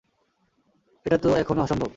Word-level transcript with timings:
এটা 1.05 1.17
তো 1.17 1.29
এখন 1.41 1.55
অসম্ভব! 1.59 1.89